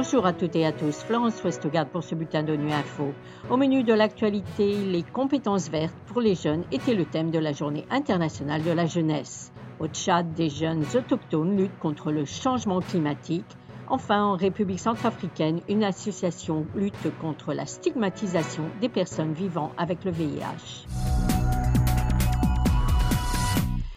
Bonjour 0.00 0.26
à 0.26 0.32
toutes 0.32 0.54
et 0.54 0.64
à 0.64 0.70
tous. 0.70 1.02
Florence 1.02 1.42
Westgard 1.42 1.88
pour 1.88 2.04
ce 2.04 2.14
bulletin 2.14 2.44
de 2.44 2.54
Nuit 2.54 2.72
Info. 2.72 3.12
Au 3.50 3.56
menu 3.56 3.82
de 3.82 3.92
l'actualité, 3.92 4.76
les 4.76 5.02
compétences 5.02 5.68
vertes 5.68 5.96
pour 6.06 6.20
les 6.20 6.36
jeunes 6.36 6.62
étaient 6.70 6.94
le 6.94 7.04
thème 7.04 7.32
de 7.32 7.38
la 7.40 7.50
Journée 7.52 7.84
internationale 7.90 8.62
de 8.62 8.70
la 8.70 8.86
jeunesse. 8.86 9.52
Au 9.80 9.88
Tchad, 9.88 10.34
des 10.34 10.50
jeunes 10.50 10.84
autochtones 10.94 11.56
luttent 11.56 11.80
contre 11.80 12.12
le 12.12 12.24
changement 12.24 12.78
climatique. 12.78 13.56
Enfin, 13.88 14.22
en 14.22 14.36
République 14.36 14.78
centrafricaine, 14.78 15.62
une 15.68 15.82
association 15.82 16.64
lutte 16.76 17.18
contre 17.20 17.52
la 17.52 17.66
stigmatisation 17.66 18.62
des 18.80 18.88
personnes 18.88 19.32
vivant 19.32 19.72
avec 19.78 20.04
le 20.04 20.12
VIH. 20.12 21.07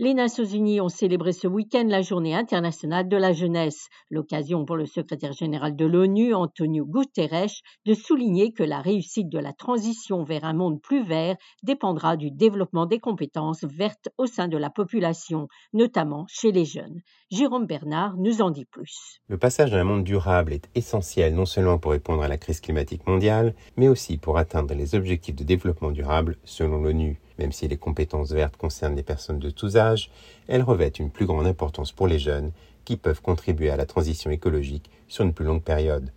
Les 0.04 0.16
Nations 0.16 0.46
Unies 0.46 0.82
ont 0.82 0.90
célébré 0.90 1.32
ce 1.32 1.46
week-end 1.46 1.86
la 1.88 2.02
Journée 2.02 2.34
internationale 2.34 3.08
de 3.08 3.18
la 3.18 3.34
jeunesse, 3.34 3.88
l'occasion 4.10 4.66
pour 4.66 4.76
le 4.76 4.88
secrétaire 4.88 5.34
général 5.34 5.76
de 5.76 5.86
l'ONU, 5.86 6.34
Antonio 6.34 6.88
Guterres, 6.88 7.62
de 7.86 7.94
souligner 7.94 8.52
que 8.52 8.64
la 8.64 8.82
réussite 8.82 9.30
de 9.30 9.38
la 9.38 9.54
transition 9.54 10.24
vers 10.24 10.44
un 10.44 10.54
monde 10.54 10.82
plus 10.82 11.04
vert 11.04 11.36
dépendra 11.62 12.18
du 12.18 12.32
développement 12.32 12.88
des 12.88 12.98
compétences 12.98 13.64
vertes 13.64 14.10
au 14.18 14.26
sein 14.26 14.48
de 14.48 14.58
la 14.58 14.72
population, 14.72 15.48
notamment 15.72 16.26
chez 16.28 16.52
les 16.52 16.66
jeunes. 16.66 17.02
Jérôme 17.30 17.68
Bernard 17.68 18.18
nous 18.18 18.42
en 18.42 18.50
dit 18.50 18.66
plus. 18.66 19.22
Le 19.28 19.38
passage 19.38 19.72
à 19.76 19.80
un 19.80 19.84
monde 19.84 20.04
durable 20.04 20.52
est 20.52 20.68
essentiel 20.74 21.36
non 21.36 21.46
seulement 21.46 21.78
pour 21.78 21.92
répondre 21.92 22.24
à 22.24 22.28
la 22.28 22.40
crise 22.40 22.60
climatique 22.60 23.06
mondiale, 23.06 23.54
mais 23.78 23.88
aussi 23.88 24.18
pour 24.18 24.40
atteindre 24.40 24.74
les 24.74 24.96
objectifs 24.96 25.36
de 25.36 25.44
développement 25.44 25.92
durable 25.92 26.40
selon 26.44 26.82
l'ONU. 26.82 27.22
Même 27.42 27.52
si 27.52 27.68
les 27.68 27.78
compétences 27.78 28.32
vertes 28.34 28.56
concernent 28.56 28.96
les 28.96 29.02
personnes 29.02 29.40
de 29.40 29.50
tous 29.50 29.76
âges, 29.76 30.12
elles 30.48 30.62
revêtent 30.62 31.00
une 31.00 31.10
plus 31.10 31.26
grande 31.26 31.48
importance 31.48 31.92
pour 31.92 32.06
les 32.06 32.20
jeunes 32.20 32.52
qui 32.86 32.98
peuvent 32.98 33.24
contribuer 33.24 33.72
à 33.72 33.78
la 33.78 33.88
transition 33.88 34.30
écologique 34.30 34.92
sur 35.08 35.26
une 35.26 35.34
plus 35.34 35.46
longue 35.46 35.64
période. 35.64 36.12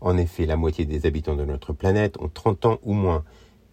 En 0.00 0.18
effet, 0.18 0.46
la 0.46 0.56
moitié 0.56 0.84
des 0.84 1.06
habitants 1.06 1.36
de 1.36 1.44
notre 1.44 1.72
planète 1.72 2.18
ont 2.18 2.28
30 2.28 2.66
ans 2.66 2.78
ou 2.82 2.92
moins, 2.92 3.22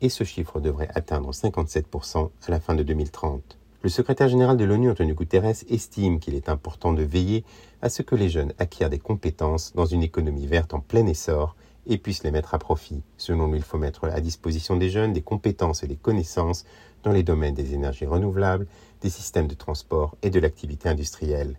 et 0.02 0.10
ce 0.10 0.24
chiffre 0.24 0.60
devrait 0.60 0.90
atteindre 0.94 1.32
57% 1.32 2.30
à 2.48 2.52
la 2.52 2.60
fin 2.60 2.76
de 2.76 2.84
2030. 2.84 3.58
Le 3.82 3.90
secrétaire 3.90 4.30
général 4.30 4.58
de 4.58 4.64
l'ONU, 4.64 4.92
Antonio 4.92 5.16
Guterres, 5.16 5.64
estime 5.72 6.20
qu'il 6.20 6.36
est 6.36 6.50
important 6.50 6.94
de 6.94 7.02
veiller 7.02 7.44
à 7.82 7.90
ce 7.90 8.04
que 8.04 8.14
les 8.14 8.30
jeunes 8.30 8.54
acquièrent 8.60 8.92
des 8.92 9.00
compétences 9.00 9.74
dans 9.74 9.88
une 9.88 10.04
économie 10.04 10.46
verte 10.46 10.76
en 10.76 10.82
plein 10.82 11.08
essor 11.08 11.56
et 11.88 11.98
puissent 11.98 12.24
les 12.24 12.32
mettre 12.32 12.54
à 12.54 12.60
profit. 12.60 13.02
Selon 13.18 13.48
lui, 13.48 13.58
il 13.58 13.64
faut 13.64 13.78
mettre 13.78 14.06
à 14.06 14.22
disposition 14.22 14.76
des 14.76 14.90
jeunes 14.90 15.14
des 15.14 15.22
compétences 15.22 15.84
et 15.84 15.88
des 15.88 15.96
connaissances 15.96 16.66
dans 17.04 17.12
les 17.12 17.24
domaines 17.24 17.56
des 17.56 17.74
énergies 17.74 18.06
renouvelables, 18.06 18.68
des 19.02 19.10
systèmes 19.10 19.48
de 19.48 19.56
transport 19.56 20.16
et 20.22 20.30
de 20.30 20.40
l'activité 20.40 20.90
industrielle. 20.90 21.58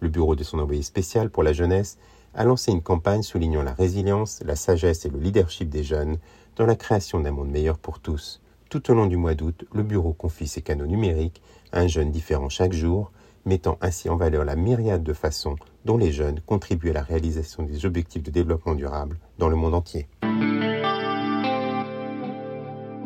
Le 0.00 0.08
bureau 0.08 0.36
de 0.36 0.44
son 0.44 0.58
envoyé 0.58 0.82
spécial 0.82 1.30
pour 1.30 1.42
la 1.42 1.52
jeunesse 1.52 1.98
a 2.34 2.44
lancé 2.44 2.72
une 2.72 2.82
campagne 2.82 3.22
soulignant 3.22 3.62
la 3.62 3.72
résilience, 3.72 4.42
la 4.44 4.56
sagesse 4.56 5.06
et 5.06 5.08
le 5.08 5.18
leadership 5.18 5.68
des 5.68 5.84
jeunes 5.84 6.18
dans 6.56 6.66
la 6.66 6.76
création 6.76 7.20
d'un 7.20 7.30
monde 7.30 7.50
meilleur 7.50 7.78
pour 7.78 8.00
tous. 8.00 8.40
Tout 8.68 8.90
au 8.90 8.94
long 8.94 9.06
du 9.06 9.16
mois 9.16 9.34
d'août, 9.34 9.64
le 9.72 9.82
bureau 9.82 10.12
confie 10.12 10.48
ses 10.48 10.62
canaux 10.62 10.86
numériques 10.86 11.40
à 11.72 11.80
un 11.80 11.86
jeune 11.86 12.10
différent 12.10 12.48
chaque 12.48 12.72
jour, 12.72 13.12
mettant 13.44 13.78
ainsi 13.80 14.08
en 14.08 14.16
valeur 14.16 14.44
la 14.44 14.56
myriade 14.56 15.02
de 15.02 15.12
façons 15.12 15.56
dont 15.84 15.96
les 15.96 16.12
jeunes 16.12 16.40
contribuent 16.40 16.90
à 16.90 16.94
la 16.94 17.02
réalisation 17.02 17.62
des 17.62 17.86
objectifs 17.86 18.22
de 18.22 18.30
développement 18.30 18.74
durable 18.74 19.18
dans 19.38 19.48
le 19.48 19.56
monde 19.56 19.74
entier 19.74 20.06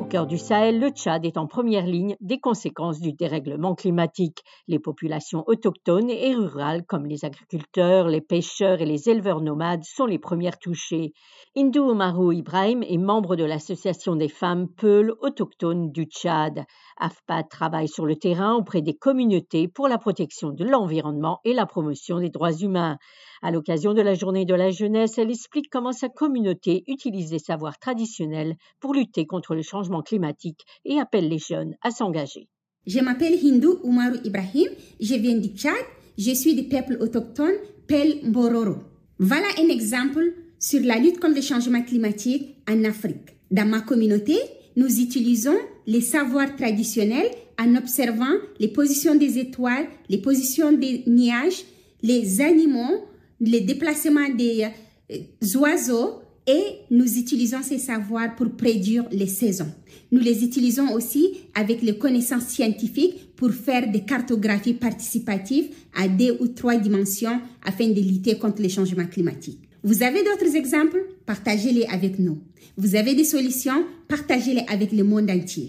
cœur 0.08 0.26
du 0.26 0.38
Sahel, 0.38 0.80
le 0.80 0.88
Tchad 0.88 1.26
est 1.26 1.36
en 1.36 1.46
première 1.46 1.84
ligne 1.84 2.16
des 2.20 2.40
conséquences 2.40 2.98
du 2.98 3.12
dérèglement 3.12 3.74
climatique. 3.74 4.42
Les 4.66 4.78
populations 4.78 5.44
autochtones 5.46 6.08
et 6.08 6.34
rurales, 6.34 6.86
comme 6.86 7.04
les 7.04 7.26
agriculteurs, 7.26 8.08
les 8.08 8.22
pêcheurs 8.22 8.80
et 8.80 8.86
les 8.86 9.10
éleveurs 9.10 9.42
nomades, 9.42 9.84
sont 9.84 10.06
les 10.06 10.18
premières 10.18 10.58
touchées. 10.58 11.12
Hindou 11.56 11.90
Omarou 11.90 12.32
Ibrahim 12.32 12.82
est 12.82 12.96
membre 12.96 13.36
de 13.36 13.44
l'association 13.44 14.16
des 14.16 14.28
femmes 14.28 14.68
Peuls 14.68 15.14
autochtones 15.20 15.92
du 15.92 16.04
Tchad. 16.04 16.64
AFPA 16.96 17.42
travaille 17.42 17.88
sur 17.88 18.06
le 18.06 18.16
terrain 18.16 18.54
auprès 18.54 18.80
des 18.80 18.94
communautés 18.94 19.68
pour 19.68 19.88
la 19.88 19.98
protection 19.98 20.50
de 20.50 20.64
l'environnement 20.64 21.40
et 21.44 21.52
la 21.52 21.66
promotion 21.66 22.18
des 22.18 22.30
droits 22.30 22.54
humains. 22.54 22.96
À 23.42 23.50
l'occasion 23.50 23.94
de 23.94 24.02
la 24.02 24.14
journée 24.14 24.44
de 24.44 24.54
la 24.54 24.70
jeunesse, 24.70 25.18
elle 25.18 25.30
explique 25.30 25.70
comment 25.70 25.92
sa 25.92 26.08
communauté 26.08 26.82
utilise 26.88 27.30
les 27.30 27.38
savoirs 27.38 27.78
traditionnels 27.78 28.56
pour 28.80 28.94
lutter 28.94 29.26
contre 29.26 29.54
le 29.54 29.62
changement 29.62 30.02
climatique 30.02 30.60
et 30.84 30.98
appelle 30.98 31.28
les 31.28 31.38
jeunes 31.38 31.74
à 31.82 31.90
s'engager. 31.90 32.48
Je 32.86 33.00
m'appelle 33.00 33.38
Hindou 33.44 33.78
Oumarou 33.84 34.16
Ibrahim, 34.24 34.68
je 35.00 35.14
viens 35.14 35.36
du 35.36 35.48
Tchad, 35.48 35.74
je 36.16 36.32
suis 36.32 36.54
du 36.54 36.68
peuple 36.68 36.96
autochtone 37.00 37.54
Pel 37.86 38.20
Mbororo. 38.24 38.76
Voilà 39.18 39.46
un 39.58 39.68
exemple 39.68 40.32
sur 40.58 40.80
la 40.82 40.98
lutte 40.98 41.20
contre 41.20 41.36
le 41.36 41.42
changement 41.42 41.82
climatique 41.82 42.56
en 42.68 42.84
Afrique. 42.84 43.36
Dans 43.50 43.68
ma 43.68 43.80
communauté, 43.80 44.36
nous 44.76 45.00
utilisons 45.00 45.56
les 45.86 46.00
savoirs 46.00 46.56
traditionnels 46.56 47.30
en 47.58 47.74
observant 47.76 48.34
les 48.58 48.68
positions 48.68 49.14
des 49.14 49.38
étoiles, 49.38 49.86
les 50.08 50.18
positions 50.18 50.72
des 50.72 51.02
nuages, 51.06 51.64
les 52.02 52.40
animaux, 52.40 53.06
les 53.40 53.60
déplacements 53.60 54.28
des 54.28 54.68
euh, 55.10 55.58
oiseaux 55.58 56.22
et 56.46 56.62
nous 56.90 57.18
utilisons 57.18 57.62
ces 57.62 57.78
savoirs 57.78 58.34
pour 58.34 58.50
prédire 58.50 59.04
les 59.12 59.26
saisons. 59.26 59.70
Nous 60.10 60.20
les 60.20 60.42
utilisons 60.42 60.92
aussi 60.92 61.40
avec 61.54 61.82
les 61.82 61.98
connaissances 61.98 62.46
scientifiques 62.46 63.36
pour 63.36 63.52
faire 63.52 63.90
des 63.90 64.00
cartographies 64.00 64.72
participatives 64.74 65.68
à 65.94 66.08
deux 66.08 66.36
ou 66.40 66.48
trois 66.48 66.76
dimensions 66.76 67.40
afin 67.62 67.88
de 67.88 68.00
lutter 68.00 68.38
contre 68.38 68.62
les 68.62 68.70
changements 68.70 69.06
climatiques. 69.06 69.60
Vous 69.84 70.02
avez 70.02 70.24
d'autres 70.24 70.56
exemples? 70.56 71.04
Partagez-les 71.26 71.84
avec 71.84 72.18
nous. 72.18 72.38
Vous 72.78 72.96
avez 72.96 73.14
des 73.14 73.24
solutions? 73.24 73.84
Partagez-les 74.08 74.64
avec 74.68 74.92
le 74.92 75.04
monde 75.04 75.30
entier. 75.30 75.68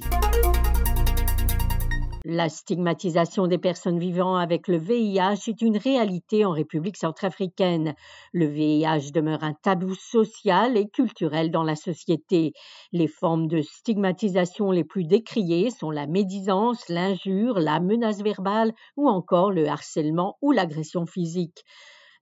La 2.31 2.47
stigmatisation 2.47 3.47
des 3.47 3.57
personnes 3.57 3.97
vivant 3.97 4.35
avec 4.35 4.67
le 4.67 4.77
VIH 4.77 5.47
est 5.47 5.63
une 5.63 5.77
réalité 5.77 6.45
en 6.45 6.51
République 6.51 6.95
centrafricaine. 6.95 7.95
Le 8.33 8.45
VIH 8.45 9.11
demeure 9.11 9.43
un 9.43 9.53
tabou 9.53 9.95
social 9.95 10.77
et 10.77 10.87
culturel 10.87 11.49
dans 11.49 11.63
la 11.63 11.75
société. 11.75 12.53
Les 12.91 13.07
formes 13.07 13.47
de 13.47 13.63
stigmatisation 13.63 14.69
les 14.69 14.83
plus 14.83 15.05
décriées 15.05 15.71
sont 15.71 15.89
la 15.89 16.05
médisance, 16.05 16.87
l'injure, 16.87 17.57
la 17.57 17.79
menace 17.79 18.21
verbale 18.21 18.73
ou 18.95 19.09
encore 19.09 19.51
le 19.51 19.67
harcèlement 19.67 20.37
ou 20.43 20.51
l'agression 20.51 21.07
physique. 21.07 21.63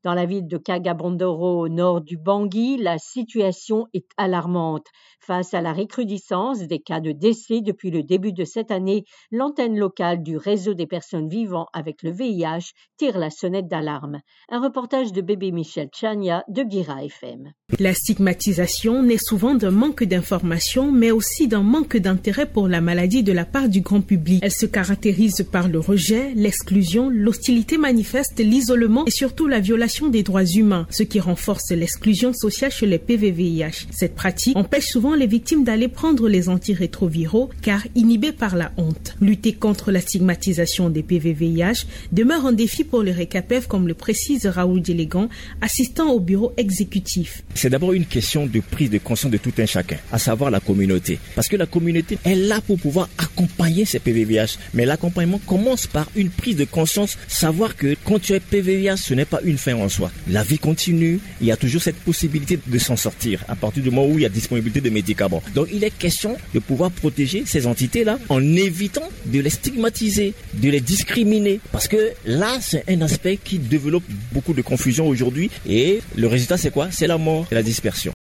Dans 0.08 0.14
la 0.14 0.26
ville 0.26 0.48
de 0.48 0.56
Kagabondoro, 0.56 1.64
au 1.64 1.68
nord 1.68 2.00
du 2.00 2.16
Bangui, 2.16 2.78
la 2.78 2.98
situation 2.98 3.88
est 3.94 4.08
alarmante. 4.16 4.86
Face 5.20 5.54
à 5.54 5.60
la 5.60 5.74
recrudescence 5.74 6.60
des 6.60 6.80
cas 6.80 7.02
de 7.02 7.12
décès 7.12 7.60
depuis 7.60 7.92
le 7.92 8.04
début 8.04 8.32
de 8.32 8.46
cette 8.46 8.72
année, 8.72 9.04
l'antenne 9.34 9.78
locale 9.78 10.24
du 10.24 10.38
réseau 10.38 10.74
des 10.74 10.88
personnes 10.88 11.28
vivant 11.28 11.66
avec 11.74 12.04
le 12.04 12.12
VIH 12.12 12.72
tire 12.96 13.18
la 13.18 13.30
sonnette 13.30 13.68
d'alarme. 13.68 14.22
Un 14.48 14.62
reportage 14.62 15.12
de 15.12 15.20
bébé 15.20 15.52
Michel 15.52 15.90
Chania 15.94 16.46
de 16.48 16.64
Guira 16.64 17.04
FM. 17.04 17.52
La 17.78 17.94
stigmatisation 17.94 19.04
naît 19.04 19.18
souvent 19.18 19.56
d'un 19.56 19.72
manque 19.72 20.06
d'information, 20.06 20.90
mais 20.90 21.12
aussi 21.12 21.50
d'un 21.50 21.64
manque 21.64 21.98
d'intérêt 21.98 22.50
pour 22.50 22.70
la 22.70 22.80
maladie 22.80 23.24
de 23.24 23.34
la 23.34 23.44
part 23.44 23.68
du 23.68 23.82
grand 23.82 24.00
public. 24.00 24.40
Elle 24.42 24.54
se 24.54 24.66
caractérise 24.66 25.46
par 25.52 25.68
le 25.68 25.80
rejet, 25.80 26.32
l'exclusion, 26.34 27.10
l'hostilité 27.10 27.78
manifeste, 27.78 28.40
l'isolement 28.40 29.04
et 29.06 29.12
surtout 29.12 29.48
la 29.48 29.60
violation 29.60 29.97
des 30.10 30.24
droits 30.24 30.46
humains, 30.46 30.86
ce 30.92 31.04
qui 31.04 31.20
renforce 31.20 31.72
l'exclusion 31.72 32.32
sociale 32.34 32.72
chez 32.72 32.86
les 32.86 33.00
PVVIH. 33.00 33.88
Cette 33.92 34.16
pratique 34.16 34.56
empêche 34.56 34.86
souvent 34.86 35.16
les 35.16 35.28
victimes 35.28 35.64
d'aller 35.64 35.88
prendre 35.88 36.30
les 36.30 36.48
antirétroviraux 36.48 37.50
car 37.62 37.82
inhibées 37.96 38.32
par 38.32 38.56
la 38.56 38.72
honte. 38.78 39.16
Lutter 39.20 39.54
contre 39.54 39.92
la 39.92 40.00
stigmatisation 40.00 40.90
des 40.90 41.04
PVVIH 41.04 41.86
demeure 42.12 42.46
un 42.46 42.54
défi 42.54 42.84
pour 42.84 43.02
les 43.02 43.12
RECAPEF 43.12 43.68
comme 43.68 43.88
le 43.88 43.96
précise 43.96 44.46
Raoul 44.46 44.82
Délégant, 44.82 45.30
assistant 45.62 46.12
au 46.12 46.20
bureau 46.20 46.54
exécutif. 46.58 47.44
C'est 47.56 47.70
d'abord 47.70 47.94
une 47.94 48.06
question 48.06 48.46
de 48.46 48.60
prise 48.60 48.92
de 48.92 49.00
conscience 49.00 49.32
de 49.32 49.38
tout 49.38 49.54
un 49.58 49.66
chacun, 49.66 49.98
à 50.12 50.20
savoir 50.20 50.52
la 50.52 50.60
communauté. 50.60 51.20
Parce 51.36 51.48
que 51.48 51.56
la 51.56 51.66
communauté 51.66 52.18
est 52.24 52.36
là 52.36 52.62
pour 52.62 52.78
pouvoir 52.78 53.10
accompagner 53.38 53.86
ces 53.86 54.00
PVVH. 54.00 54.58
Mais 54.74 54.86
l'accompagnement 54.86 55.40
commence 55.46 55.86
par 55.86 56.10
une 56.16 56.30
prise 56.30 56.56
de 56.56 56.66
conscience, 56.66 57.18
savoir 57.28 57.76
que 57.76 57.96
quand 58.04 58.20
tu 58.20 58.34
es 58.34 58.40
PVVH, 58.40 58.98
ce 58.98 59.14
n'est 59.14 59.26
pas 59.26 59.40
une 59.44 59.58
fin 59.58 59.76
en 59.76 59.90
soi. 59.90 60.12
La 60.28 60.44
vie 60.44 60.58
continue, 60.58 61.20
il 61.40 61.48
y 61.48 61.52
a 61.52 61.58
toujours 61.58 61.82
cette 61.82 61.98
possibilité 61.98 62.60
de 62.66 62.80
s'en 62.80 62.96
sortir 62.96 63.44
à 63.48 63.56
partir 63.56 63.84
du 63.84 63.92
moment 63.92 64.08
où 64.08 64.18
il 64.18 64.24
y 64.24 64.26
a 64.26 64.30
disponibilité 64.30 64.82
de 64.82 64.90
médicaments. 64.90 65.44
Donc 65.54 65.68
il 65.72 65.84
est 65.84 65.92
question 65.92 66.36
de 66.54 66.60
pouvoir 66.60 66.90
protéger 66.92 67.44
ces 67.46 67.68
entités-là 67.68 68.18
en 68.30 68.42
évitant 68.56 69.08
de 69.26 69.40
les 69.40 69.50
stigmatiser, 69.50 70.34
de 70.56 70.70
les 70.70 70.82
discriminer. 70.82 71.60
Parce 71.72 71.88
que 71.88 72.14
là, 72.26 72.58
c'est 72.62 72.84
un 72.90 73.02
aspect 73.02 73.38
qui 73.38 73.60
développe 73.60 74.04
beaucoup 74.32 74.54
de 74.54 74.62
confusion 74.62 75.08
aujourd'hui 75.08 75.52
et 75.68 76.02
le 76.16 76.28
résultat 76.28 76.58
c'est 76.58 76.72
quoi? 76.72 76.90
C'est 76.92 77.08
la 77.08 77.18
mort 77.18 77.46
et 77.52 77.56
la 77.56 77.64
dispersion. 77.64 78.17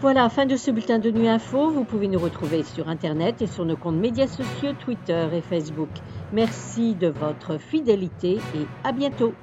Voilà, 0.00 0.30
fin 0.30 0.46
de 0.46 0.56
ce 0.56 0.70
bulletin 0.70 0.98
de 0.98 1.10
nuit 1.10 1.28
info. 1.28 1.70
Vous 1.70 1.84
pouvez 1.84 2.08
nous 2.08 2.18
retrouver 2.18 2.62
sur 2.62 2.88
Internet 2.88 3.42
et 3.42 3.46
sur 3.46 3.66
nos 3.66 3.76
comptes 3.76 3.96
médias 3.96 4.26
sociaux 4.26 4.72
Twitter 4.72 5.28
et 5.30 5.42
Facebook. 5.42 5.90
Merci 6.32 6.94
de 6.94 7.08
votre 7.08 7.58
fidélité 7.58 8.36
et 8.54 8.66
à 8.82 8.92
bientôt. 8.92 9.34